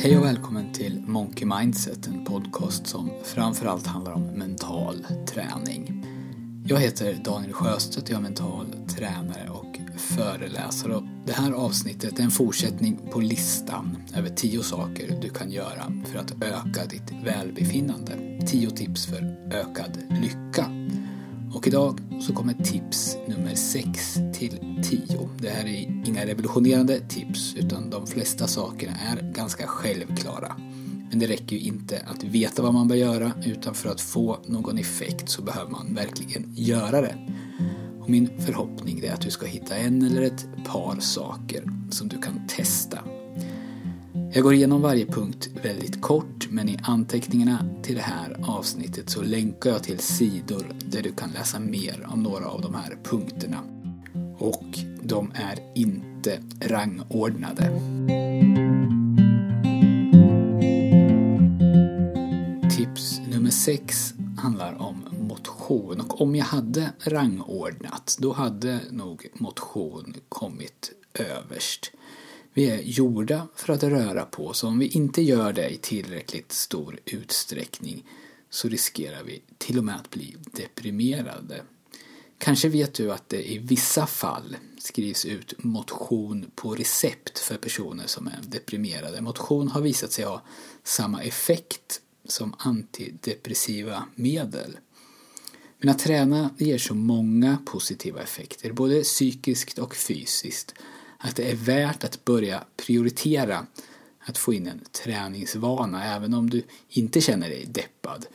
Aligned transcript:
Hej 0.00 0.18
och 0.18 0.24
välkommen 0.24 0.72
till 0.72 1.02
Monkey 1.06 1.46
Mindset, 1.46 2.06
en 2.06 2.24
podcast 2.24 2.86
som 2.86 3.10
framförallt 3.24 3.86
handlar 3.86 4.12
om 4.12 4.22
mental 4.22 5.06
träning. 5.26 6.04
Jag 6.66 6.78
heter 6.78 7.14
Daniel 7.24 7.52
Sjöstedt, 7.52 8.08
jag 8.08 8.18
är 8.18 8.22
mental 8.22 8.66
tränare 8.96 9.50
och 9.50 9.78
föreläsare. 9.96 10.94
Och 10.94 11.02
det 11.26 11.32
här 11.32 11.52
avsnittet 11.52 12.18
är 12.18 12.22
en 12.22 12.30
fortsättning 12.30 12.98
på 13.10 13.20
listan 13.20 13.96
över 14.14 14.28
tio 14.28 14.62
saker 14.62 15.18
du 15.22 15.28
kan 15.28 15.50
göra 15.50 15.92
för 16.12 16.18
att 16.18 16.42
öka 16.42 16.86
ditt 16.90 17.24
välbefinnande. 17.24 18.12
Tio 18.46 18.70
tips 18.70 19.06
för 19.06 19.36
ökad 19.52 19.98
lycka. 20.10 20.77
Och 21.54 21.66
idag 21.66 22.00
så 22.20 22.32
kommer 22.32 22.54
tips 22.54 23.16
nummer 23.26 23.54
6 23.54 24.14
till 24.32 24.82
10. 24.82 25.28
Det 25.40 25.48
här 25.48 25.64
är 25.64 26.08
inga 26.08 26.26
revolutionerande 26.26 27.00
tips 27.00 27.54
utan 27.56 27.90
de 27.90 28.06
flesta 28.06 28.46
sakerna 28.46 28.92
är 28.92 29.32
ganska 29.32 29.66
självklara. 29.66 30.56
Men 31.10 31.18
det 31.18 31.26
räcker 31.26 31.56
ju 31.56 31.62
inte 31.62 32.02
att 32.06 32.24
veta 32.24 32.62
vad 32.62 32.74
man 32.74 32.88
bör 32.88 32.96
göra 32.96 33.32
utan 33.44 33.74
för 33.74 33.88
att 33.88 34.00
få 34.00 34.38
någon 34.46 34.78
effekt 34.78 35.28
så 35.28 35.42
behöver 35.42 35.70
man 35.70 35.94
verkligen 35.94 36.52
göra 36.54 37.00
det. 37.00 37.16
Och 38.00 38.10
min 38.10 38.30
förhoppning 38.40 39.00
är 39.04 39.12
att 39.12 39.20
du 39.20 39.30
ska 39.30 39.46
hitta 39.46 39.76
en 39.76 40.02
eller 40.02 40.22
ett 40.22 40.46
par 40.64 41.00
saker 41.00 41.62
som 41.90 42.08
du 42.08 42.18
kan 42.18 42.46
testa 42.48 42.97
jag 44.32 44.42
går 44.42 44.54
igenom 44.54 44.82
varje 44.82 45.06
punkt 45.06 45.48
väldigt 45.62 46.02
kort 46.02 46.48
men 46.50 46.68
i 46.68 46.78
anteckningarna 46.82 47.64
till 47.82 47.94
det 47.94 48.02
här 48.02 48.36
avsnittet 48.42 49.10
så 49.10 49.22
länkar 49.22 49.70
jag 49.70 49.82
till 49.82 49.98
sidor 49.98 50.66
där 50.84 51.02
du 51.02 51.12
kan 51.12 51.30
läsa 51.30 51.58
mer 51.58 52.06
om 52.12 52.22
några 52.22 52.46
av 52.48 52.60
de 52.60 52.74
här 52.74 52.98
punkterna. 53.04 53.58
Och 54.38 54.78
de 55.02 55.32
är 55.34 55.58
inte 55.74 56.40
rangordnade. 56.60 57.62
Tips 62.76 63.20
nummer 63.32 63.50
6 63.50 64.14
handlar 64.38 64.82
om 64.82 65.04
motion 65.28 66.00
och 66.00 66.20
om 66.20 66.36
jag 66.36 66.44
hade 66.44 66.90
rangordnat 67.00 68.16
då 68.20 68.32
hade 68.32 68.80
nog 68.90 69.26
motion 69.34 70.14
kommit 70.28 70.92
överst. 71.14 71.92
Vi 72.54 72.70
är 72.70 72.82
gjorda 72.82 73.48
för 73.54 73.72
att 73.72 73.82
röra 73.82 74.24
på 74.24 74.46
oss. 74.46 74.64
och 74.64 74.70
Om 74.70 74.78
vi 74.78 74.86
inte 74.86 75.22
gör 75.22 75.52
det 75.52 75.68
i 75.68 75.76
tillräckligt 75.76 76.52
stor 76.52 76.98
utsträckning 77.04 78.04
så 78.50 78.68
riskerar 78.68 79.22
vi 79.22 79.42
till 79.58 79.78
och 79.78 79.84
med 79.84 79.96
att 79.96 80.10
bli 80.10 80.36
deprimerade. 80.52 81.62
Kanske 82.38 82.68
vet 82.68 82.94
du 82.94 83.12
att 83.12 83.28
det 83.28 83.52
i 83.52 83.58
vissa 83.58 84.06
fall 84.06 84.56
skrivs 84.78 85.24
ut 85.24 85.64
motion 85.64 86.50
på 86.54 86.74
recept 86.74 87.38
för 87.38 87.56
personer 87.56 88.06
som 88.06 88.26
är 88.26 88.38
deprimerade. 88.48 89.20
Motion 89.20 89.68
har 89.68 89.80
visat 89.80 90.12
sig 90.12 90.24
ha 90.24 90.42
samma 90.84 91.22
effekt 91.22 92.00
som 92.24 92.54
antidepressiva 92.58 94.04
medel. 94.14 94.78
Men 95.78 95.88
att 95.88 95.98
träna 95.98 96.50
ger 96.58 96.78
så 96.78 96.94
många 96.94 97.58
positiva 97.66 98.22
effekter, 98.22 98.72
både 98.72 99.02
psykiskt 99.02 99.78
och 99.78 99.96
fysiskt, 99.96 100.74
att 101.18 101.36
det 101.36 101.50
är 101.50 101.56
värt 101.56 102.04
att 102.04 102.24
börja 102.24 102.64
prioritera 102.76 103.66
att 104.18 104.38
få 104.38 104.52
in 104.52 104.66
en 104.66 104.80
träningsvana 105.04 106.04
även 106.04 106.34
om 106.34 106.50
du 106.50 106.62
inte 106.88 107.20
känner 107.20 107.48
dig 107.48 107.66
deppad. 107.66 108.26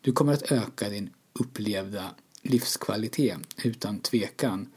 Du 0.00 0.12
kommer 0.12 0.32
att 0.32 0.52
öka 0.52 0.88
din 0.88 1.10
upplevda 1.32 2.10
livskvalitet 2.42 3.38
utan 3.62 3.98
tvekan. 3.98 4.68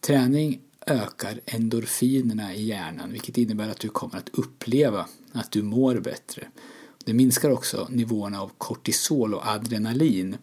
Träning 0.00 0.60
ökar 0.86 1.40
endorfinerna 1.46 2.54
i 2.54 2.64
hjärnan 2.64 3.12
vilket 3.12 3.38
innebär 3.38 3.68
att 3.68 3.80
du 3.80 3.88
kommer 3.88 4.16
att 4.16 4.28
uppleva 4.28 5.08
att 5.32 5.50
du 5.50 5.62
mår 5.62 5.94
bättre. 5.94 6.48
Det 7.04 7.14
minskar 7.14 7.50
också 7.50 7.88
nivåerna 7.90 8.42
av 8.42 8.50
kortisol 8.58 9.34
och 9.34 9.46
adrenalin 9.46 10.36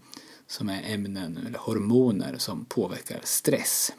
som 0.48 0.70
är 0.70 0.94
ämnen 0.94 1.38
eller 1.48 1.60
hormoner 1.60 2.36
som 2.38 2.66
påverkar 2.66 3.22
stress. 3.24 3.92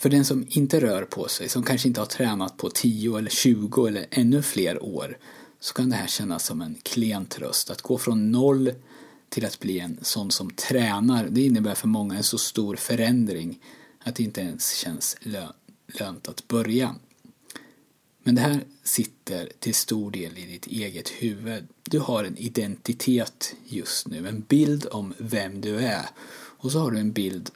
För 0.00 0.08
den 0.08 0.24
som 0.24 0.46
inte 0.48 0.80
rör 0.80 1.04
på 1.04 1.28
sig, 1.28 1.48
som 1.48 1.62
kanske 1.62 1.88
inte 1.88 2.00
har 2.00 2.06
tränat 2.06 2.56
på 2.56 2.70
10 2.70 3.18
eller 3.18 3.30
20 3.30 3.86
eller 3.86 4.06
ännu 4.10 4.42
fler 4.42 4.82
år, 4.82 5.18
så 5.60 5.74
kan 5.74 5.90
det 5.90 5.96
här 5.96 6.06
kännas 6.06 6.46
som 6.46 6.60
en 6.60 6.76
klen 6.82 7.26
tröst. 7.26 7.70
Att 7.70 7.82
gå 7.82 7.98
från 7.98 8.32
noll 8.32 8.72
till 9.28 9.46
att 9.46 9.60
bli 9.60 9.80
en 9.80 9.98
sån 10.02 10.30
som 10.30 10.50
tränar, 10.50 11.28
det 11.30 11.40
innebär 11.40 11.74
för 11.74 11.88
många 11.88 12.16
en 12.16 12.22
så 12.22 12.38
stor 12.38 12.76
förändring 12.76 13.58
att 13.98 14.14
det 14.14 14.22
inte 14.22 14.40
ens 14.40 14.74
känns 14.74 15.16
lö 15.20 15.46
lönt 15.86 16.28
att 16.28 16.48
börja. 16.48 16.94
Men 18.22 18.34
det 18.34 18.40
här 18.40 18.64
sitter 18.82 19.52
till 19.58 19.74
stor 19.74 20.10
del 20.10 20.38
i 20.38 20.46
ditt 20.46 20.66
eget 20.66 21.08
huvud. 21.08 21.68
Du 21.82 21.98
har 21.98 22.24
en 22.24 22.36
identitet 22.38 23.54
just 23.64 24.08
nu, 24.08 24.28
en 24.28 24.40
bild 24.40 24.86
om 24.90 25.14
vem 25.18 25.60
du 25.60 25.76
är. 25.76 26.06
Och 26.58 26.72
så 26.72 26.78
har 26.78 26.90
du 26.90 26.98
en 26.98 27.12
bild 27.12 27.50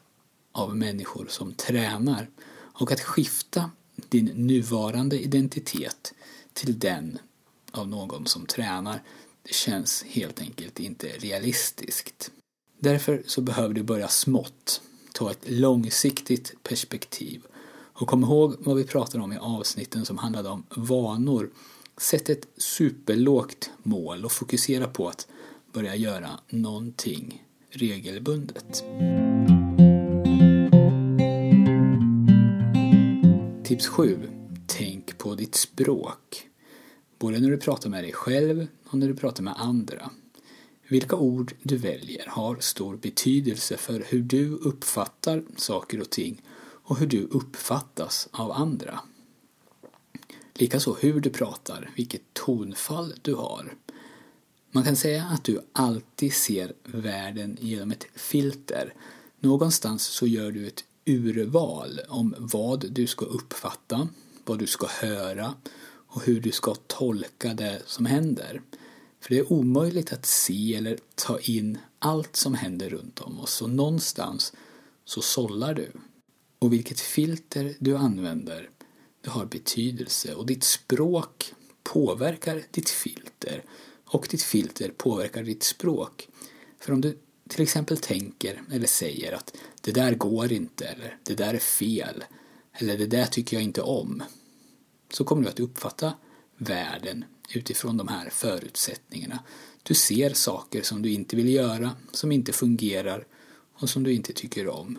av 0.54 0.76
människor 0.76 1.26
som 1.28 1.52
tränar 1.52 2.30
och 2.56 2.92
att 2.92 3.00
skifta 3.00 3.70
din 4.08 4.24
nuvarande 4.24 5.20
identitet 5.20 6.14
till 6.52 6.78
den 6.78 7.18
av 7.72 7.88
någon 7.88 8.26
som 8.26 8.46
tränar 8.46 9.02
det 9.42 9.54
känns 9.54 10.04
helt 10.08 10.40
enkelt 10.40 10.80
inte 10.80 11.06
realistiskt. 11.06 12.30
Därför 12.78 13.22
så 13.26 13.40
behöver 13.40 13.74
du 13.74 13.82
börja 13.82 14.08
smått, 14.08 14.82
ta 15.12 15.30
ett 15.30 15.50
långsiktigt 15.50 16.54
perspektiv 16.62 17.42
och 17.92 18.08
kom 18.08 18.22
ihåg 18.22 18.56
vad 18.58 18.76
vi 18.76 18.84
pratade 18.84 19.24
om 19.24 19.32
i 19.32 19.38
avsnitten 19.38 20.04
som 20.04 20.18
handlade 20.18 20.48
om 20.48 20.66
vanor. 20.76 21.50
Sätt 21.96 22.28
ett 22.28 22.46
superlågt 22.56 23.70
mål 23.82 24.24
och 24.24 24.32
fokusera 24.32 24.86
på 24.86 25.08
att 25.08 25.26
börja 25.72 25.96
göra 25.96 26.30
någonting 26.48 27.44
regelbundet. 27.70 28.84
Tips 33.74 33.86
7. 33.86 34.28
Tänk 34.66 35.18
på 35.18 35.34
ditt 35.34 35.54
språk. 35.54 36.48
Både 37.18 37.38
när 37.38 37.50
du 37.50 37.56
pratar 37.56 37.90
med 37.90 38.04
dig 38.04 38.12
själv 38.12 38.66
och 38.84 38.98
när 38.98 39.08
du 39.08 39.14
pratar 39.14 39.42
med 39.42 39.54
andra. 39.56 40.10
Vilka 40.88 41.16
ord 41.16 41.54
du 41.62 41.76
väljer 41.76 42.26
har 42.26 42.56
stor 42.60 42.96
betydelse 42.96 43.76
för 43.76 44.04
hur 44.08 44.22
du 44.22 44.50
uppfattar 44.50 45.42
saker 45.56 46.00
och 46.00 46.10
ting 46.10 46.42
och 46.58 46.98
hur 46.98 47.06
du 47.06 47.22
uppfattas 47.22 48.28
av 48.32 48.52
andra. 48.52 49.00
Likaså 50.54 50.96
hur 51.00 51.20
du 51.20 51.30
pratar, 51.30 51.90
vilket 51.96 52.22
tonfall 52.32 53.14
du 53.22 53.34
har. 53.34 53.74
Man 54.70 54.84
kan 54.84 54.96
säga 54.96 55.24
att 55.24 55.44
du 55.44 55.60
alltid 55.72 56.32
ser 56.32 56.72
världen 56.84 57.58
genom 57.60 57.90
ett 57.90 58.06
filter. 58.14 58.94
Någonstans 59.40 60.04
så 60.04 60.26
gör 60.26 60.52
du 60.52 60.66
ett 60.66 60.84
urval 61.06 62.00
om 62.08 62.34
vad 62.38 62.92
du 62.92 63.06
ska 63.06 63.24
uppfatta, 63.24 64.08
vad 64.44 64.58
du 64.58 64.66
ska 64.66 64.86
höra 64.86 65.54
och 65.86 66.24
hur 66.24 66.40
du 66.40 66.52
ska 66.52 66.74
tolka 66.74 67.54
det 67.54 67.82
som 67.86 68.06
händer. 68.06 68.62
För 69.20 69.30
det 69.30 69.38
är 69.38 69.52
omöjligt 69.52 70.12
att 70.12 70.26
se 70.26 70.74
eller 70.74 70.98
ta 71.14 71.38
in 71.40 71.78
allt 71.98 72.36
som 72.36 72.54
händer 72.54 72.90
runt 72.90 73.20
om 73.20 73.40
oss 73.40 73.54
så 73.54 73.66
någonstans 73.66 74.52
så 75.04 75.22
sållar 75.22 75.74
du. 75.74 75.92
Och 76.58 76.72
vilket 76.72 77.00
filter 77.00 77.74
du 77.78 77.96
använder 77.96 78.70
det 79.20 79.30
har 79.30 79.46
betydelse 79.46 80.34
och 80.34 80.46
ditt 80.46 80.64
språk 80.64 81.54
påverkar 81.82 82.62
ditt 82.70 82.90
filter 82.90 83.64
och 84.04 84.26
ditt 84.30 84.42
filter 84.42 84.92
påverkar 84.96 85.42
ditt 85.42 85.62
språk. 85.62 86.28
För 86.80 86.92
om 86.92 87.00
du 87.00 87.18
till 87.48 87.62
exempel 87.62 87.96
tänker 87.96 88.62
eller 88.72 88.86
säger 88.86 89.32
att 89.32 89.56
det 89.80 89.92
där 89.92 90.14
går 90.14 90.52
inte 90.52 90.84
eller 90.84 91.18
det 91.22 91.34
där 91.34 91.54
är 91.54 91.58
fel 91.58 92.24
eller 92.72 92.98
det 92.98 93.06
där 93.06 93.26
tycker 93.26 93.56
jag 93.56 93.64
inte 93.64 93.82
om 93.82 94.22
så 95.12 95.24
kommer 95.24 95.42
du 95.42 95.48
att 95.48 95.60
uppfatta 95.60 96.14
världen 96.56 97.24
utifrån 97.54 97.96
de 97.96 98.08
här 98.08 98.30
förutsättningarna. 98.30 99.38
Du 99.82 99.94
ser 99.94 100.30
saker 100.30 100.82
som 100.82 101.02
du 101.02 101.10
inte 101.12 101.36
vill 101.36 101.48
göra, 101.48 101.90
som 102.12 102.32
inte 102.32 102.52
fungerar 102.52 103.26
och 103.74 103.90
som 103.90 104.02
du 104.02 104.12
inte 104.12 104.32
tycker 104.32 104.68
om. 104.68 104.98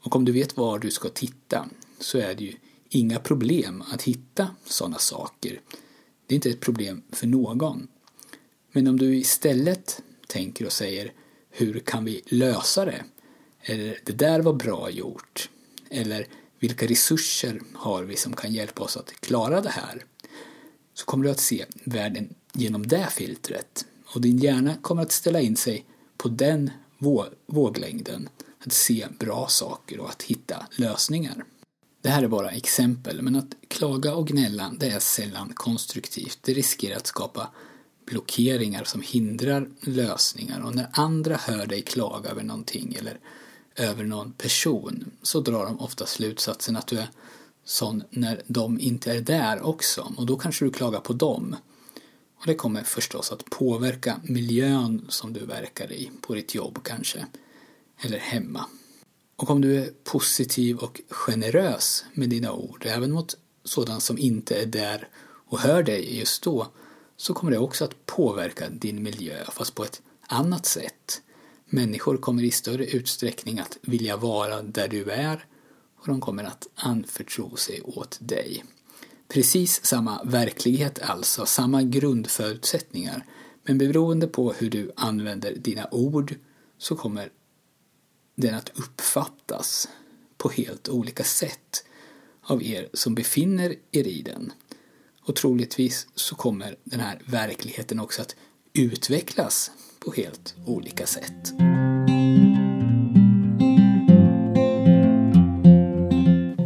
Och 0.00 0.16
om 0.16 0.24
du 0.24 0.32
vet 0.32 0.56
var 0.56 0.78
du 0.78 0.90
ska 0.90 1.08
titta 1.08 1.68
så 1.98 2.18
är 2.18 2.34
det 2.34 2.44
ju 2.44 2.54
inga 2.88 3.18
problem 3.18 3.82
att 3.92 4.02
hitta 4.02 4.50
sådana 4.64 4.98
saker. 4.98 5.60
Det 6.26 6.34
är 6.34 6.36
inte 6.36 6.50
ett 6.50 6.60
problem 6.60 7.02
för 7.10 7.26
någon. 7.26 7.88
Men 8.72 8.88
om 8.88 8.98
du 8.98 9.16
istället 9.16 10.02
tänker 10.32 10.66
och 10.66 10.72
säger 10.72 11.12
hur 11.50 11.80
kan 11.80 12.04
vi 12.04 12.22
lösa 12.26 12.84
det? 12.84 13.04
Eller 13.62 13.98
det 14.04 14.12
där 14.12 14.40
var 14.40 14.52
bra 14.52 14.90
gjort. 14.90 15.50
Eller 15.90 16.26
vilka 16.58 16.86
resurser 16.86 17.62
har 17.74 18.02
vi 18.02 18.16
som 18.16 18.36
kan 18.36 18.52
hjälpa 18.52 18.82
oss 18.82 18.96
att 18.96 19.20
klara 19.20 19.60
det 19.60 19.70
här? 19.70 20.04
Så 20.94 21.04
kommer 21.04 21.24
du 21.24 21.30
att 21.30 21.40
se 21.40 21.64
världen 21.84 22.34
genom 22.52 22.86
det 22.86 23.08
filtret. 23.10 23.86
Och 24.14 24.20
din 24.20 24.38
hjärna 24.38 24.76
kommer 24.82 25.02
att 25.02 25.12
ställa 25.12 25.40
in 25.40 25.56
sig 25.56 25.84
på 26.16 26.28
den 26.28 26.70
våglängden. 27.46 28.28
Att 28.66 28.72
se 28.72 29.06
bra 29.18 29.46
saker 29.48 30.00
och 30.00 30.10
att 30.10 30.22
hitta 30.22 30.66
lösningar. 30.76 31.44
Det 32.02 32.08
här 32.08 32.22
är 32.22 32.28
bara 32.28 32.50
exempel, 32.50 33.22
men 33.22 33.36
att 33.36 33.54
klaga 33.68 34.14
och 34.14 34.28
gnälla 34.28 34.72
det 34.78 34.86
är 34.86 34.98
sällan 34.98 35.52
konstruktivt. 35.54 36.38
Det 36.42 36.52
riskerar 36.52 36.96
att 36.96 37.06
skapa 37.06 37.50
blockeringar 38.04 38.84
som 38.84 39.02
hindrar 39.02 39.68
lösningar 39.80 40.60
och 40.60 40.74
när 40.74 40.88
andra 40.92 41.36
hör 41.36 41.66
dig 41.66 41.82
klaga 41.82 42.30
över 42.30 42.42
någonting 42.42 42.96
eller 42.98 43.18
över 43.76 44.04
någon 44.04 44.32
person 44.32 45.10
så 45.22 45.40
drar 45.40 45.64
de 45.64 45.80
ofta 45.80 46.06
slutsatsen 46.06 46.76
att 46.76 46.86
du 46.86 46.98
är 46.98 47.08
sån 47.64 48.02
när 48.10 48.42
de 48.46 48.80
inte 48.80 49.12
är 49.12 49.20
där 49.20 49.62
också 49.66 50.12
och 50.16 50.26
då 50.26 50.36
kanske 50.36 50.64
du 50.64 50.70
klagar 50.70 51.00
på 51.00 51.12
dem. 51.12 51.56
Och 52.40 52.46
det 52.46 52.54
kommer 52.54 52.82
förstås 52.82 53.32
att 53.32 53.44
påverka 53.44 54.20
miljön 54.22 55.06
som 55.08 55.32
du 55.32 55.46
verkar 55.46 55.92
i, 55.92 56.10
på 56.20 56.34
ditt 56.34 56.54
jobb 56.54 56.78
kanske, 56.82 57.26
eller 57.98 58.18
hemma. 58.18 58.64
Och 59.36 59.50
om 59.50 59.60
du 59.60 59.76
är 59.82 59.90
positiv 60.04 60.76
och 60.76 61.00
generös 61.08 62.04
med 62.12 62.28
dina 62.28 62.52
ord, 62.52 62.86
även 62.86 63.12
mot 63.12 63.36
sådant 63.64 64.02
som 64.02 64.18
inte 64.18 64.62
är 64.62 64.66
där 64.66 65.08
och 65.46 65.58
hör 65.58 65.82
dig 65.82 66.18
just 66.18 66.42
då, 66.42 66.68
så 67.22 67.34
kommer 67.34 67.52
det 67.52 67.58
också 67.58 67.84
att 67.84 68.06
påverka 68.06 68.68
din 68.68 69.02
miljö, 69.02 69.44
fast 69.52 69.74
på 69.74 69.84
ett 69.84 70.02
annat 70.26 70.66
sätt. 70.66 71.22
Människor 71.66 72.16
kommer 72.16 72.42
i 72.42 72.50
större 72.50 72.86
utsträckning 72.86 73.58
att 73.58 73.78
vilja 73.82 74.16
vara 74.16 74.62
där 74.62 74.88
du 74.88 75.10
är 75.10 75.46
och 75.96 76.06
de 76.06 76.20
kommer 76.20 76.44
att 76.44 76.68
anförtro 76.74 77.56
sig 77.56 77.80
åt 77.82 78.18
dig. 78.20 78.64
Precis 79.28 79.84
samma 79.84 80.24
verklighet 80.24 81.02
alltså, 81.02 81.46
samma 81.46 81.82
grundförutsättningar, 81.82 83.26
men 83.64 83.78
beroende 83.78 84.26
på 84.26 84.52
hur 84.52 84.70
du 84.70 84.92
använder 84.96 85.54
dina 85.54 85.88
ord 85.90 86.34
så 86.78 86.96
kommer 86.96 87.30
den 88.34 88.54
att 88.54 88.70
uppfattas 88.74 89.88
på 90.36 90.48
helt 90.48 90.88
olika 90.88 91.24
sätt 91.24 91.84
av 92.42 92.62
er 92.62 92.88
som 92.92 93.14
befinner 93.14 93.74
er 93.92 94.06
i 94.06 94.22
den. 94.22 94.52
Och 95.24 95.36
troligtvis 95.36 96.06
så 96.14 96.34
kommer 96.34 96.76
den 96.84 97.00
här 97.00 97.22
verkligheten 97.26 98.00
också 98.00 98.22
att 98.22 98.36
utvecklas 98.72 99.70
på 99.98 100.12
helt 100.12 100.54
olika 100.66 101.06
sätt. 101.06 101.52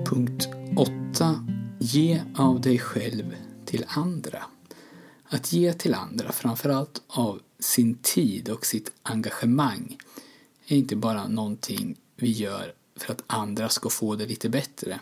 Punkt 0.07 0.49
8. 0.77 1.47
Ge 1.81 2.23
av 2.37 2.61
dig 2.61 2.79
själv 2.79 3.37
till 3.65 3.85
andra. 3.89 4.43
Att 5.29 5.53
ge 5.53 5.73
till 5.73 5.95
andra, 5.95 6.33
framförallt 6.33 7.03
av 7.09 7.41
sin 7.59 7.95
tid 7.95 8.49
och 8.49 8.67
sitt 8.67 8.93
engagemang, 9.03 9.99
är 10.67 10.77
inte 10.77 10.97
bara 10.97 11.29
någonting 11.29 11.97
vi 12.17 12.31
gör 12.31 12.75
för 12.97 13.13
att 13.13 13.23
andra 13.27 13.69
ska 13.69 13.89
få 13.91 14.15
det 14.15 14.27
lite 14.27 14.49
bättre. 14.49 15.01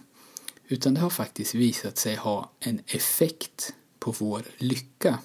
Utan 0.69 0.94
det 0.94 1.00
har 1.00 1.11
faktiskt 1.11 1.55
visat 1.55 1.99
sig 1.99 2.16
ha 2.16 2.52
en 2.61 2.81
effekt 2.87 3.75
på 3.99 4.14
vår 4.19 4.43
lycka. 4.58 5.19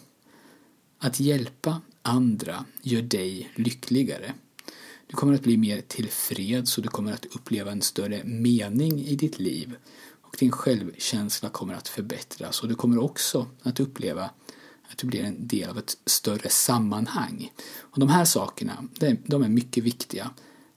Att 0.98 1.20
hjälpa 1.20 1.82
andra 2.02 2.66
gör 2.82 3.02
dig 3.02 3.52
lyckligare. 3.56 4.34
Du 5.08 5.16
kommer 5.16 5.34
att 5.34 5.44
bli 5.44 5.58
mer 5.58 5.82
tillfreds 5.82 6.78
och 6.78 6.84
du 6.84 6.90
kommer 6.90 7.14
att 7.14 7.26
uppleva 7.26 7.72
en 7.72 7.82
större 7.82 8.24
mening 8.24 9.00
i 9.00 9.16
ditt 9.16 9.40
liv. 9.40 9.76
Och 10.22 10.36
din 10.40 10.52
självkänsla 10.52 11.50
kommer 11.50 11.74
att 11.74 11.88
förbättras 11.88 12.62
och 12.62 12.70
du 12.70 12.76
kommer 12.76 13.04
också 13.04 13.48
att 13.64 13.80
uppleva 13.80 14.30
att 14.92 14.98
du 14.98 15.08
blir 15.08 15.24
en 15.24 15.48
del 15.48 15.70
av 15.70 15.78
ett 15.78 15.98
större 16.06 16.50
sammanhang. 16.50 17.52
Och 17.80 18.00
de 18.00 18.10
här 18.10 18.26
sakerna, 18.26 18.88
de 19.26 19.44
är 19.44 19.50
mycket 19.50 19.84
viktiga 19.84 20.32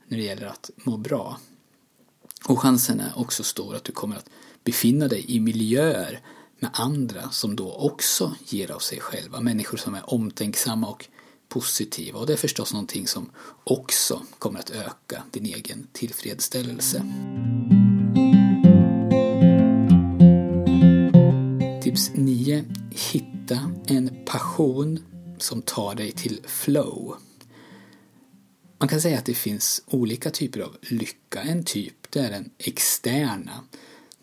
när 0.07 0.19
det 0.19 0.25
gäller 0.25 0.47
att 0.47 0.71
må 0.77 0.97
bra. 0.97 1.41
Och 2.45 2.61
chansen 2.61 3.01
är 3.01 3.19
också 3.19 3.43
stor 3.43 3.77
att 3.77 3.85
du 3.85 3.93
kommer 3.93 4.17
att 4.17 4.31
befinna 4.65 5.09
dig 5.09 5.25
i 5.29 5.41
miljöer 5.41 6.21
med 6.59 6.71
andra 6.75 7.31
som 7.31 7.57
då 7.57 7.73
också 7.73 8.35
ger 8.47 8.71
av 8.71 8.79
sig 8.79 9.01
själva. 9.01 9.41
Människor 9.41 9.79
som 9.79 9.95
är 9.95 10.15
omtänksamma 10.15 10.89
och 10.89 11.09
positiva. 11.49 12.19
Och 12.19 12.27
det 12.27 12.33
är 12.33 12.37
förstås 12.37 12.73
någonting 12.73 13.07
som 13.07 13.31
också 13.65 14.23
kommer 14.39 14.59
att 14.59 14.71
öka 14.71 15.23
din 15.31 15.47
egen 15.47 15.87
tillfredsställelse. 15.93 17.05
Tips 21.83 22.11
9. 22.15 22.65
Hitta 22.91 23.73
en 23.87 24.25
passion 24.27 24.99
som 25.39 25.63
tar 25.63 25.95
dig 25.95 26.13
till 26.13 26.41
flow. 26.45 27.17
Man 28.79 28.89
kan 28.89 29.01
säga 29.01 29.19
att 29.19 29.27
det 29.27 29.35
finns 29.35 29.83
olika 29.87 30.31
typer 30.31 30.61
av 30.61 30.77
lycka. 30.81 31.43
En 31.43 31.65
typ 31.65 32.11
det 32.11 32.21
är 32.21 32.31
den 32.31 32.51
externa, 32.59 33.65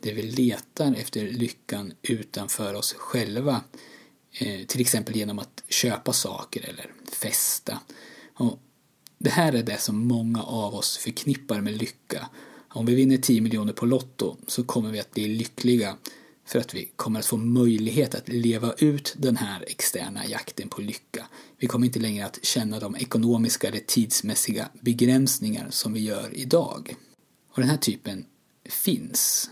där 0.01 0.13
vi 0.13 0.21
letar 0.21 0.95
efter 0.95 1.27
lyckan 1.27 1.93
utanför 2.01 2.73
oss 2.73 2.93
själva. 2.93 3.61
Eh, 4.31 4.65
till 4.65 4.81
exempel 4.81 5.15
genom 5.15 5.39
att 5.39 5.63
köpa 5.67 6.13
saker 6.13 6.69
eller 6.69 6.91
festa. 7.11 7.79
Och 8.33 8.59
det 9.17 9.29
här 9.29 9.53
är 9.53 9.63
det 9.63 9.81
som 9.81 10.07
många 10.07 10.43
av 10.43 10.75
oss 10.75 10.97
förknippar 10.97 11.61
med 11.61 11.77
lycka. 11.77 12.29
Om 12.69 12.85
vi 12.85 12.95
vinner 12.95 13.17
10 13.17 13.41
miljoner 13.41 13.73
på 13.73 13.85
Lotto 13.85 14.37
så 14.47 14.63
kommer 14.63 14.91
vi 14.91 14.99
att 14.99 15.11
bli 15.11 15.27
lyckliga 15.27 15.97
för 16.45 16.59
att 16.59 16.73
vi 16.73 16.91
kommer 16.95 17.19
att 17.19 17.25
få 17.25 17.37
möjlighet 17.37 18.15
att 18.15 18.29
leva 18.29 18.73
ut 18.77 19.15
den 19.17 19.37
här 19.37 19.63
externa 19.67 20.25
jakten 20.27 20.69
på 20.69 20.81
lycka. 20.81 21.27
Vi 21.57 21.67
kommer 21.67 21.85
inte 21.85 21.99
längre 21.99 22.25
att 22.25 22.45
känna 22.45 22.79
de 22.79 22.95
ekonomiska 22.95 23.67
eller 23.67 23.79
tidsmässiga 23.79 24.69
begränsningar 24.81 25.67
som 25.69 25.93
vi 25.93 25.99
gör 25.99 26.29
idag. 26.33 26.95
Och 27.51 27.61
den 27.61 27.69
här 27.69 27.77
typen 27.77 28.25
finns. 28.69 29.49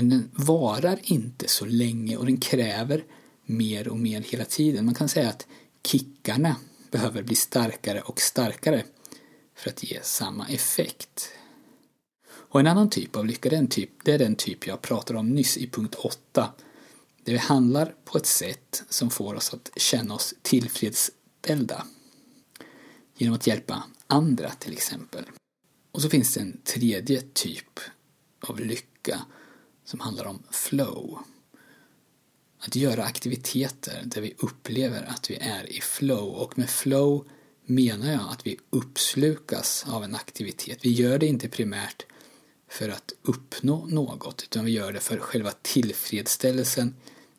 Men 0.00 0.08
den 0.08 0.30
varar 0.32 1.00
inte 1.02 1.48
så 1.48 1.64
länge 1.64 2.16
och 2.16 2.26
den 2.26 2.36
kräver 2.36 3.04
mer 3.44 3.88
och 3.88 3.98
mer 3.98 4.20
hela 4.20 4.44
tiden. 4.44 4.84
Man 4.84 4.94
kan 4.94 5.08
säga 5.08 5.28
att 5.28 5.46
kickarna 5.86 6.56
behöver 6.90 7.22
bli 7.22 7.34
starkare 7.34 8.00
och 8.00 8.20
starkare 8.20 8.84
för 9.54 9.70
att 9.70 9.82
ge 9.82 9.98
samma 10.02 10.48
effekt. 10.48 11.32
Och 12.28 12.60
en 12.60 12.66
annan 12.66 12.90
typ 12.90 13.16
av 13.16 13.26
lycka, 13.26 13.50
den 13.50 13.66
typ, 13.66 13.90
det 14.04 14.12
är 14.12 14.18
den 14.18 14.36
typ 14.36 14.66
jag 14.66 14.82
pratade 14.82 15.18
om 15.18 15.30
nyss 15.30 15.56
i 15.56 15.70
punkt 15.70 15.94
8. 15.94 16.52
Där 17.24 17.32
vi 17.32 17.38
handlar 17.38 17.94
på 18.04 18.18
ett 18.18 18.26
sätt 18.26 18.82
som 18.88 19.10
får 19.10 19.34
oss 19.34 19.54
att 19.54 19.70
känna 19.76 20.14
oss 20.14 20.34
tillfredsställda. 20.42 21.86
Genom 23.16 23.34
att 23.34 23.46
hjälpa 23.46 23.82
andra 24.06 24.50
till 24.50 24.72
exempel. 24.72 25.24
Och 25.92 26.02
så 26.02 26.10
finns 26.10 26.34
det 26.34 26.40
en 26.40 26.60
tredje 26.64 27.22
typ 27.32 27.80
av 28.40 28.60
lycka 28.60 29.20
som 29.84 30.00
handlar 30.00 30.24
om 30.24 30.42
flow. 30.50 31.18
Att 32.58 32.76
göra 32.76 33.04
aktiviteter 33.04 34.02
där 34.04 34.20
vi 34.20 34.34
upplever 34.38 35.02
att 35.02 35.30
vi 35.30 35.36
är 35.36 35.72
i 35.72 35.80
flow 35.80 36.28
och 36.28 36.58
med 36.58 36.70
flow 36.70 37.28
menar 37.64 38.12
jag 38.12 38.30
att 38.30 38.46
vi 38.46 38.58
uppslukas 38.70 39.84
av 39.88 40.04
en 40.04 40.14
aktivitet. 40.14 40.78
Vi 40.82 40.92
gör 40.92 41.18
det 41.18 41.26
inte 41.26 41.48
primärt 41.48 42.06
för 42.68 42.88
att 42.88 43.12
uppnå 43.22 43.86
något 43.86 44.42
utan 44.42 44.64
vi 44.64 44.72
gör 44.72 44.92
det 44.92 45.00
för 45.00 45.18
själva 45.18 45.52
tillfredsställelsen 45.62 46.94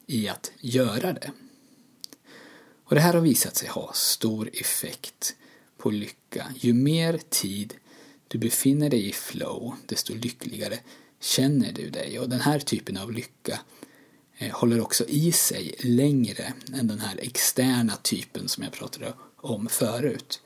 i 0.07 0.27
att 0.27 0.51
göra 0.59 1.13
det. 1.13 1.31
Och 2.83 2.95
det 2.95 3.01
här 3.01 3.13
har 3.13 3.21
visat 3.21 3.55
sig 3.55 3.69
ha 3.69 3.91
stor 3.93 4.49
effekt 4.53 5.35
på 5.77 5.89
lycka. 5.89 6.47
Ju 6.55 6.73
mer 6.73 7.19
tid 7.29 7.73
du 8.27 8.37
befinner 8.37 8.89
dig 8.89 9.09
i 9.09 9.11
flow, 9.11 9.75
desto 9.85 10.13
lyckligare 10.13 10.79
känner 11.21 11.71
du 11.71 11.89
dig. 11.89 12.19
Och 12.19 12.29
den 12.29 12.41
här 12.41 12.59
typen 12.59 12.97
av 12.97 13.11
lycka 13.11 13.59
eh, 14.37 14.51
håller 14.51 14.81
också 14.81 15.05
i 15.07 15.31
sig 15.31 15.75
längre 15.79 16.53
än 16.73 16.87
den 16.87 16.99
här 16.99 17.19
externa 17.21 17.95
typen 17.95 18.47
som 18.47 18.63
jag 18.63 18.73
pratade 18.73 19.13
om 19.35 19.67
förut. 19.67 20.41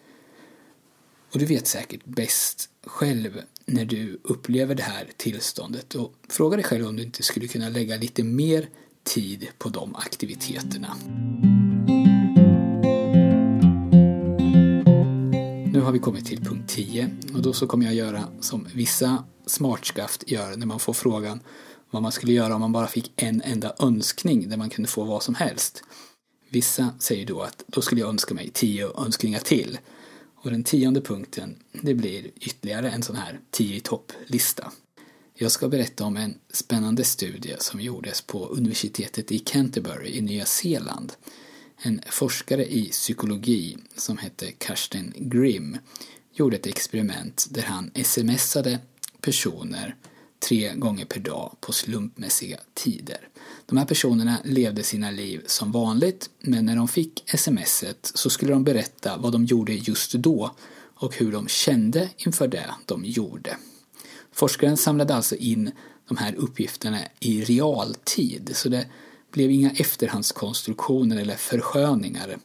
Och 1.34 1.40
du 1.40 1.46
vet 1.46 1.68
säkert 1.68 2.06
bäst 2.06 2.70
själv 2.84 3.42
när 3.66 3.86
du 3.86 4.20
upplever 4.24 4.76
det 4.76 4.84
här 4.84 5.08
tillståndet 5.18 5.96
och 5.96 6.14
fråga 6.30 6.58
dig 6.58 6.66
själv 6.66 6.88
om 6.88 6.96
du 6.96 7.04
inte 7.04 7.24
skulle 7.24 7.48
kunna 7.48 7.70
lägga 7.70 7.98
lite 7.98 8.24
mer 8.24 8.70
tid 9.04 9.48
på 9.58 9.70
de 9.70 9.96
aktiviteterna. 9.96 10.98
Nu 15.74 15.82
har 15.82 15.92
vi 15.92 16.00
kommit 16.00 16.26
till 16.26 16.42
punkt 16.42 16.70
10 16.70 17.10
och 17.34 17.42
då 17.42 17.54
så 17.54 17.68
kommer 17.68 17.86
jag 17.86 17.96
göra 17.96 18.28
som 18.40 18.68
vissa 18.74 19.24
smartskaft 19.48 20.24
gör 20.32 20.56
när 20.58 20.66
man 20.66 20.80
får 20.80 20.94
frågan 20.94 21.40
vad 21.92 22.02
man 22.02 22.12
skulle 22.12 22.34
göra 22.34 22.56
om 22.56 22.62
man 22.62 22.72
bara 22.72 22.88
fick 22.88 23.12
en 23.16 23.42
enda 23.42 23.76
önskning 23.80 24.50
där 24.50 24.58
man 24.58 24.70
kunde 24.70 24.90
få 24.90 25.04
vad 25.04 25.24
som 25.24 25.36
helst. 25.36 25.84
Vissa 26.50 26.94
säger 27.00 27.26
då 27.26 27.42
att 27.42 27.64
då 27.68 27.82
skulle 27.82 28.02
jag 28.02 28.10
önska 28.10 28.34
mig 28.34 28.50
tio 28.54 28.90
önskningar 29.06 29.40
till. 29.40 29.78
Och 30.36 30.52
den 30.52 30.64
tionde 30.64 31.02
punkten, 31.02 31.56
det 31.72 31.94
blir 31.94 32.32
ytterligare 32.36 32.90
en 32.90 33.04
sån 33.04 33.16
här 33.16 33.40
tio 33.52 33.76
i 33.76 33.80
topp-lista. 33.80 34.72
Jag 35.34 35.52
ska 35.52 35.68
berätta 35.68 36.06
om 36.06 36.18
en 36.18 36.38
spännande 36.54 37.04
studie 37.04 37.56
som 37.60 37.82
gjordes 37.82 38.22
på 38.22 38.46
universitetet 38.46 39.32
i 39.32 39.40
Canterbury 39.40 40.18
i 40.18 40.22
Nya 40.22 40.46
Zeeland 40.46 41.14
en 41.78 42.02
forskare 42.10 42.66
i 42.66 42.90
psykologi 42.90 43.78
som 43.96 44.18
hette 44.18 44.52
Karsten 44.52 45.14
Grimm 45.16 45.78
gjorde 46.34 46.56
ett 46.56 46.68
experiment 46.68 47.48
där 47.50 47.62
han 47.62 47.92
smsade 48.04 48.80
personer 49.26 49.96
tre 50.48 50.74
gånger 50.76 51.06
per 51.06 51.20
dag 51.20 51.56
på 51.62 51.74
slumpmässiga 51.74 52.58
tider. 52.74 53.30
De 53.66 53.78
här 53.78 53.86
personerna 53.86 54.38
levde 54.44 54.84
sina 54.84 55.12
liv 55.12 55.42
som 55.46 55.72
vanligt 55.72 56.30
men 56.40 56.66
när 56.66 56.76
de 56.76 56.88
fick 56.88 57.24
smset 57.28 58.12
så 58.16 58.30
skulle 58.30 58.52
de 58.52 58.64
berätta 58.64 59.18
vad 59.18 59.32
de 59.32 59.46
gjorde 59.46 59.74
just 59.74 60.12
då 60.12 60.56
och 60.96 61.16
hur 61.16 61.32
de 61.32 61.48
kände 61.48 62.10
inför 62.18 62.48
det 62.48 62.70
de 62.86 63.06
gjorde. 63.06 63.58
Forskaren 64.32 64.78
samlade 64.78 65.16
alltså 65.16 65.36
in 65.36 65.72
de 66.08 66.18
här 66.18 66.36
uppgifterna 66.36 67.00
i 67.20 67.44
realtid 67.44 68.52
så 68.54 68.70
det 68.70 68.88
blev 69.32 69.52
inga 69.52 69.72
efterhandskonstruktioner 69.72 71.18
eller 71.18 71.36
försköningar. 71.36 72.38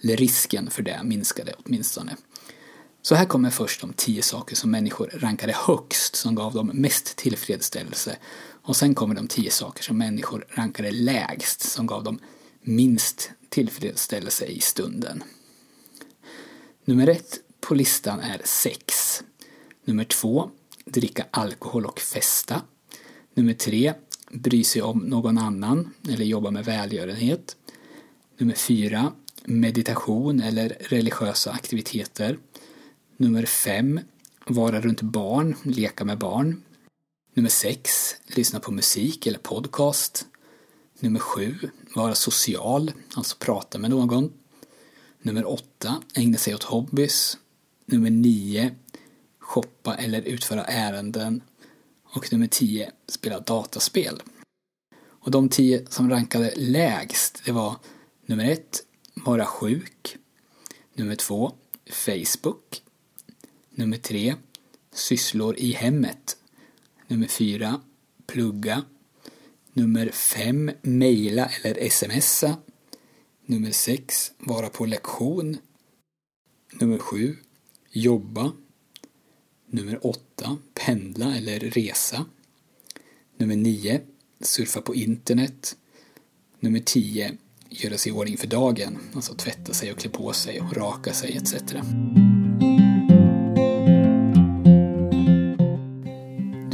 Eller 0.00 0.16
risken 0.16 0.70
för 0.70 0.82
det 0.82 1.00
minskade 1.04 1.54
åtminstone. 1.64 2.16
Så 3.06 3.14
här 3.14 3.24
kommer 3.24 3.50
först 3.50 3.80
de 3.80 3.92
tio 3.92 4.22
saker 4.22 4.56
som 4.56 4.70
människor 4.70 5.10
rankade 5.14 5.52
högst 5.52 6.16
som 6.16 6.34
gav 6.34 6.54
dem 6.54 6.70
mest 6.74 7.16
tillfredsställelse. 7.16 8.16
Och 8.62 8.76
sen 8.76 8.94
kommer 8.94 9.14
de 9.14 9.28
tio 9.28 9.50
saker 9.50 9.82
som 9.82 9.98
människor 9.98 10.46
rankade 10.48 10.90
lägst 10.90 11.60
som 11.60 11.86
gav 11.86 12.04
dem 12.04 12.18
minst 12.62 13.30
tillfredsställelse 13.48 14.44
i 14.44 14.60
stunden. 14.60 15.22
Nummer 16.84 17.08
ett 17.08 17.38
på 17.60 17.74
listan 17.74 18.20
är 18.20 18.40
sex. 18.44 19.22
Nummer 19.84 20.04
två, 20.04 20.50
dricka 20.84 21.26
alkohol 21.30 21.86
och 21.86 22.00
festa. 22.00 22.62
Nummer 23.34 23.54
tre, 23.54 23.92
bry 24.30 24.64
sig 24.64 24.82
om 24.82 24.98
någon 24.98 25.38
annan 25.38 25.90
eller 26.08 26.24
jobba 26.24 26.50
med 26.50 26.64
välgörenhet. 26.64 27.56
Nummer 28.38 28.54
fyra, 28.54 29.12
meditation 29.44 30.40
eller 30.40 30.76
religiösa 30.80 31.50
aktiviteter. 31.50 32.38
Nummer 33.18 33.46
fem, 33.46 34.00
vara 34.46 34.80
runt 34.80 35.02
barn, 35.02 35.56
leka 35.62 36.04
med 36.04 36.18
barn. 36.18 36.62
Nummer 37.34 37.50
sex, 37.50 38.14
lyssna 38.26 38.60
på 38.60 38.72
musik 38.72 39.26
eller 39.26 39.38
podcast. 39.38 40.26
Nummer 41.00 41.20
sju, 41.20 41.54
vara 41.94 42.14
social, 42.14 42.92
alltså 43.14 43.36
prata 43.38 43.78
med 43.78 43.90
någon. 43.90 44.32
Nummer 45.22 45.48
åtta, 45.48 46.02
ägna 46.14 46.38
sig 46.38 46.54
åt 46.54 46.62
hobbys. 46.62 47.38
Nummer 47.86 48.10
nio, 48.10 48.74
shoppa 49.38 49.94
eller 49.94 50.22
utföra 50.22 50.64
ärenden. 50.64 51.42
Och 52.02 52.32
nummer 52.32 52.46
tio, 52.46 52.92
spela 53.08 53.40
dataspel. 53.40 54.22
Och 54.98 55.30
de 55.30 55.48
tio 55.48 55.86
som 55.88 56.10
rankade 56.10 56.52
lägst, 56.56 57.42
det 57.44 57.52
var 57.52 57.76
nummer 58.26 58.44
ett, 58.44 58.82
vara 59.14 59.46
sjuk. 59.46 60.16
Nummer 60.94 61.14
två, 61.14 61.52
Facebook. 61.90 62.82
Nummer 63.78 63.96
tre, 63.96 64.34
sysslor 64.92 65.58
i 65.58 65.72
hemmet. 65.72 66.36
Nummer 67.08 67.26
fyra, 67.26 67.80
plugga. 68.26 68.84
Nummer 69.72 70.08
fem, 70.08 70.70
mejla 70.82 71.50
eller 71.62 71.88
smsa. 71.90 72.56
Nummer 73.46 73.70
sex, 73.70 74.32
vara 74.38 74.68
på 74.68 74.86
lektion. 74.86 75.56
Nummer 76.72 76.98
sju, 76.98 77.36
jobba. 77.90 78.52
Nummer 79.66 80.06
åtta, 80.06 80.56
pendla 80.74 81.36
eller 81.36 81.60
resa. 81.60 82.24
Nummer 83.36 83.56
nio, 83.56 84.00
surfa 84.40 84.80
på 84.80 84.94
internet. 84.94 85.76
Nummer 86.60 86.80
tio, 86.80 87.36
göra 87.68 87.98
sig 87.98 88.12
i 88.12 88.14
ordning 88.14 88.36
för 88.36 88.46
dagen, 88.46 88.98
alltså 89.14 89.34
tvätta 89.34 89.74
sig 89.74 89.92
och 89.92 89.98
klä 89.98 90.10
på 90.10 90.32
sig 90.32 90.60
och 90.60 90.76
raka 90.76 91.12
sig 91.12 91.36
etc. 91.36 91.54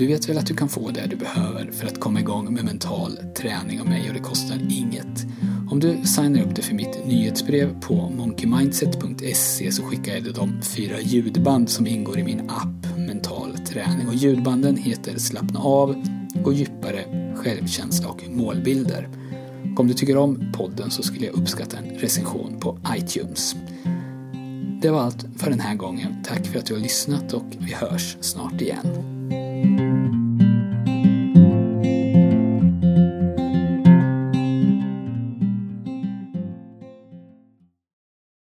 Du 0.03 0.09
vet 0.09 0.29
väl 0.29 0.39
att 0.39 0.47
du 0.47 0.55
kan 0.55 0.69
få 0.69 0.91
det 0.91 1.07
du 1.11 1.17
behöver 1.17 1.71
för 1.73 1.87
att 1.87 2.01
komma 2.01 2.21
igång 2.21 2.55
med 2.55 2.65
mental 2.65 3.19
träning 3.37 3.81
av 3.81 3.87
mig 3.87 4.09
och 4.09 4.15
det 4.15 4.21
kostar 4.21 4.59
inget. 4.71 5.27
Om 5.71 5.81
du 5.81 6.05
signar 6.05 6.43
upp 6.43 6.55
dig 6.55 6.65
för 6.65 6.75
mitt 6.75 7.07
nyhetsbrev 7.07 7.81
på 7.81 7.95
monkeymindset.se 7.95 9.73
så 9.73 9.83
skickar 9.83 10.15
jag 10.15 10.25
dig 10.25 10.33
de 10.33 10.63
fyra 10.63 11.01
ljudband 11.01 11.71
som 11.71 11.87
ingår 11.87 12.19
i 12.19 12.25
min 12.25 12.51
app 12.51 12.99
Mental 12.99 13.59
träning. 13.59 14.09
Och 14.09 14.15
ljudbanden 14.15 14.77
heter 14.77 15.19
Slappna 15.19 15.61
av, 15.61 16.07
Gå 16.35 16.53
djupare, 16.53 17.35
Självkänsla 17.37 18.09
och 18.09 18.23
Målbilder. 18.29 19.09
Och 19.73 19.81
om 19.81 19.89
du 19.89 19.95
tycker 19.95 20.17
om 20.17 20.53
podden 20.53 20.91
så 20.91 21.03
skulle 21.03 21.27
jag 21.27 21.35
uppskatta 21.35 21.77
en 21.77 21.99
recension 21.99 22.61
på 22.61 22.79
iTunes. 22.97 23.57
Det 24.83 24.91
var 24.91 25.01
allt 25.01 25.27
för 25.37 25.51
den 25.51 25.61
här 25.61 25.75
gången. 25.75 26.23
Tack 26.25 26.47
för 26.47 26.59
att 26.59 26.67
du 26.67 26.75
har 26.75 26.81
lyssnat 26.81 27.33
och 27.33 27.47
vi 27.59 27.75
hörs 27.75 28.17
snart 28.21 28.61
igen. 28.61 29.12